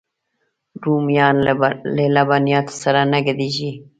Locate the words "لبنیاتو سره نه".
2.15-3.19